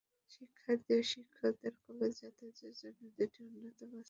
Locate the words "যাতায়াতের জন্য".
2.21-3.01